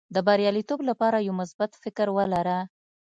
د 0.15 0.17
بریالیتوب 0.27 0.79
لپاره 0.89 1.17
یو 1.27 1.33
مثبت 1.41 1.71
فکر 1.83 2.07
ولره. 2.17 2.57